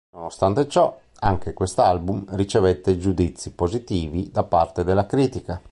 Nonostante 0.15 0.67
ciò, 0.67 0.99
anche 1.19 1.53
questo 1.53 1.83
album 1.83 2.25
ricevette 2.29 2.97
giudizi 2.97 3.51
positivi 3.53 4.31
da 4.31 4.41
parte 4.41 4.83
della 4.83 5.05
critica. 5.05 5.61